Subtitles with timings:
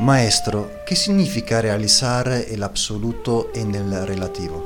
[0.00, 4.64] Maestro, ¿qué significa realizar el absoluto en el relativo?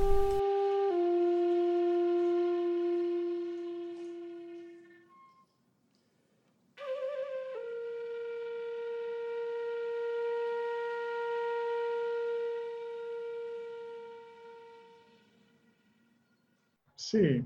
[16.94, 17.42] Sí,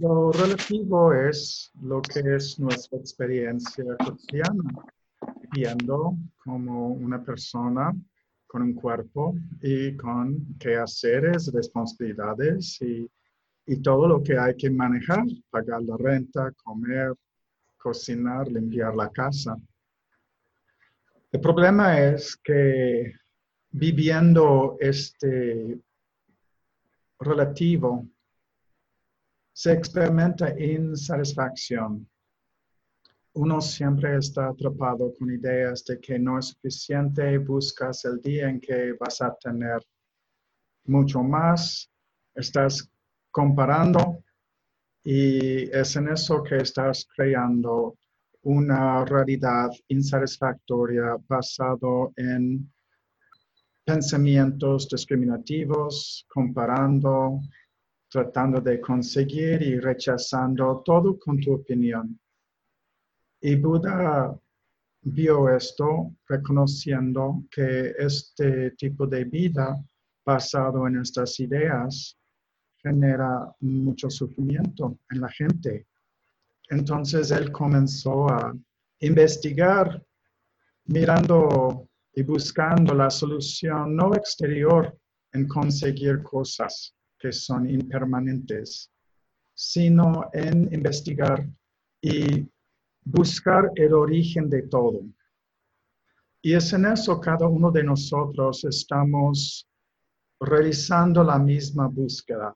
[0.00, 4.84] lo relativo es lo que es nuestra experiencia cotidiana
[5.54, 7.94] viendo como una persona
[8.46, 13.08] con un cuerpo y con quehaceres, responsabilidades y,
[13.66, 17.14] y todo lo que hay que manejar, pagar la renta, comer,
[17.78, 19.56] cocinar, limpiar la casa.
[21.32, 23.12] El problema es que
[23.70, 25.80] viviendo este
[27.18, 28.06] relativo
[29.52, 32.08] se experimenta insatisfacción
[33.34, 38.60] uno siempre está atrapado con ideas de que no es suficiente, buscas el día en
[38.60, 39.80] que vas a tener
[40.84, 41.90] mucho más,
[42.34, 42.88] estás
[43.32, 44.22] comparando
[45.02, 47.96] y es en eso que estás creando
[48.42, 52.70] una realidad insatisfactoria basado en
[53.84, 57.40] pensamientos discriminativos, comparando,
[58.08, 62.18] tratando de conseguir y rechazando todo con tu opinión.
[63.46, 64.34] Y Buda
[65.02, 69.84] vio esto reconociendo que este tipo de vida
[70.24, 72.16] basado en estas ideas
[72.82, 75.86] genera mucho sufrimiento en la gente.
[76.70, 78.56] Entonces él comenzó a
[79.00, 80.02] investigar
[80.86, 84.98] mirando y buscando la solución no exterior
[85.34, 88.90] en conseguir cosas que son impermanentes,
[89.52, 91.46] sino en investigar
[92.00, 92.48] y
[93.04, 95.00] buscar el origen de todo.
[96.42, 99.66] Y es en eso cada uno de nosotros estamos
[100.40, 102.54] realizando la misma búsqueda.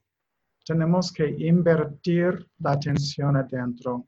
[0.64, 4.06] Tenemos que invertir la atención adentro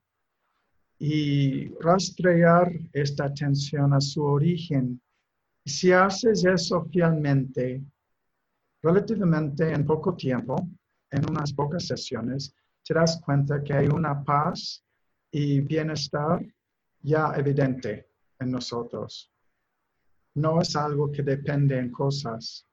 [0.98, 5.00] y rastrear esta atención a su origen.
[5.64, 7.82] Si haces eso fielmente,
[8.82, 10.56] relativamente en poco tiempo,
[11.10, 14.84] en unas pocas sesiones, te das cuenta que hay una paz
[15.30, 16.44] y bienestar
[17.02, 18.08] ya evidente
[18.38, 19.30] en nosotros.
[20.34, 22.66] No es algo que depende en cosas.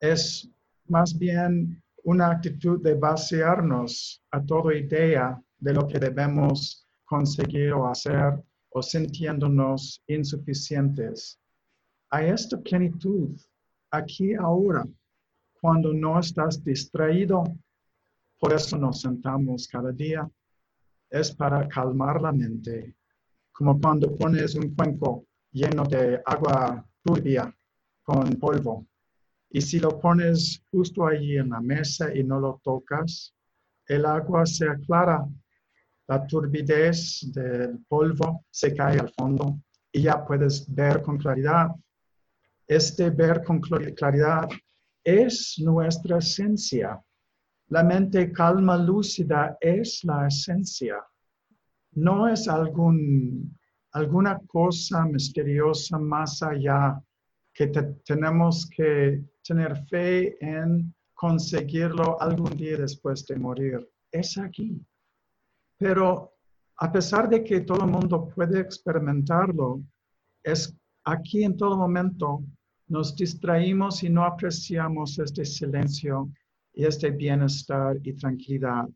[0.00, 0.48] Es
[0.86, 7.86] más bien una actitud de vaciarnos a toda idea de lo que debemos conseguir o
[7.86, 11.38] hacer o sintiéndonos insuficientes.
[12.10, 13.38] A esta plenitud,
[13.90, 14.84] aquí ahora,
[15.60, 17.44] cuando no estás distraído,
[18.38, 20.28] por eso nos sentamos cada día
[21.12, 22.96] es para calmar la mente,
[23.52, 27.54] como cuando pones un cuenco lleno de agua turbia
[28.02, 28.86] con polvo.
[29.50, 33.34] Y si lo pones justo allí en la mesa y no lo tocas,
[33.86, 35.28] el agua se aclara,
[36.08, 39.60] la turbidez del polvo se cae al fondo
[39.92, 41.68] y ya puedes ver con claridad.
[42.66, 44.48] Este ver con claridad
[45.04, 47.02] es nuestra esencia.
[47.72, 50.96] La mente calma lúcida es la esencia.
[51.92, 53.58] No es algún,
[53.92, 57.02] alguna cosa misteriosa más allá
[57.54, 57.68] que
[58.04, 63.88] tenemos que tener fe en conseguirlo algún día después de morir.
[64.10, 64.78] Es aquí.
[65.78, 66.34] Pero
[66.76, 69.80] a pesar de que todo el mundo puede experimentarlo,
[70.42, 72.44] es aquí en todo momento
[72.88, 76.30] nos distraímos y no apreciamos este silencio
[76.72, 78.88] y este bienestar y tranquilidad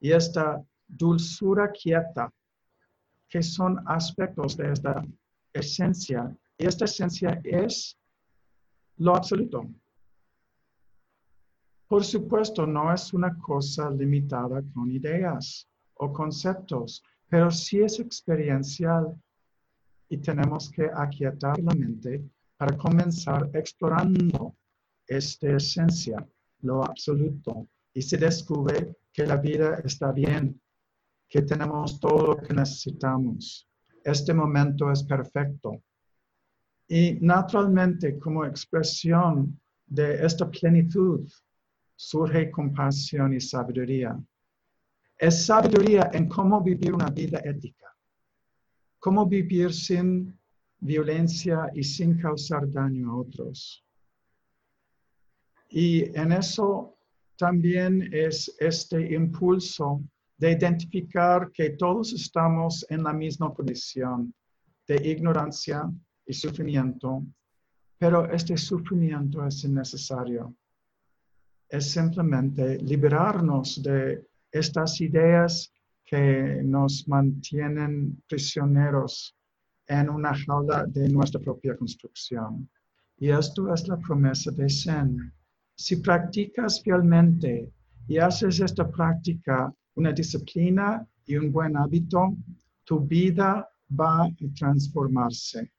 [0.00, 2.32] y esta dulzura quieta,
[3.28, 5.04] que son aspectos de esta
[5.52, 6.34] esencia.
[6.56, 7.98] Y esta esencia es
[8.96, 9.68] lo absoluto.
[11.88, 17.02] Por supuesto, no es una cosa limitada con ideas o conceptos.
[17.30, 19.14] pero sí es experiencial
[20.08, 22.24] y tenemos que aquietar la mente
[22.56, 24.56] para comenzar explorando
[25.06, 26.26] esta esencia,
[26.62, 30.60] lo absoluto, y se descubre que la vida está bien,
[31.28, 33.68] que tenemos todo lo que necesitamos.
[34.04, 35.82] Este momento es perfecto.
[36.88, 41.28] Y naturalmente, como expresión de esta plenitud,
[41.94, 44.18] surge compasión y sabiduría.
[45.18, 47.92] Es sabiduría en cómo vivir una vida ética,
[49.00, 50.38] cómo vivir sin
[50.78, 53.84] violencia y sin causar daño a otros.
[55.68, 56.96] Y en eso
[57.36, 60.02] también es este impulso
[60.36, 64.32] de identificar que todos estamos en la misma condición
[64.86, 65.90] de ignorancia
[66.24, 67.24] y sufrimiento,
[67.98, 70.54] pero este sufrimiento es innecesario.
[71.68, 75.72] Es simplemente liberarnos de estas ideas
[76.04, 79.36] que nos mantienen prisioneros
[79.86, 82.70] en una jaula de nuestra propia construcción.
[83.18, 85.34] Y esto es la promesa de Zen.
[85.80, 87.72] Si practicas fielmente
[88.08, 92.34] y haces esta práctica una disciplina y un buen hábito,
[92.82, 95.70] tu vida va a transformarse.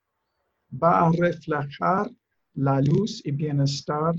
[0.81, 2.09] Va a reflejar
[2.53, 4.15] la luz y bienestar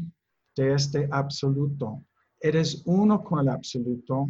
[0.55, 2.05] de este absoluto.
[2.39, 4.29] Eres uno con el absoluto,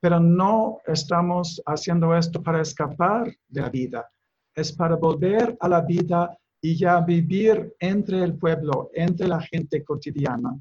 [0.00, 4.10] pero no estamos haciendo esto para escapar de la vida.
[4.56, 9.84] Es para volver a la vida y ya vivir entre el pueblo, entre la gente
[9.84, 10.60] cotidiana,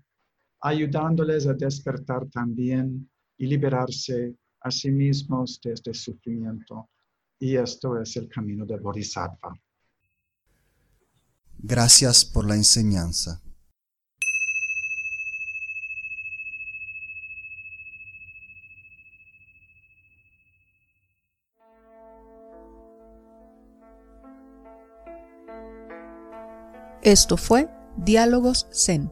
[0.62, 6.90] ayudándoles a despertar también y liberarse a sí mismos de este sufrimiento.
[7.40, 9.54] Y esto es el camino del Bodhisattva.
[11.58, 13.42] Gracias por la enseñanza.
[27.02, 29.12] Esto fue Diálogos Zen,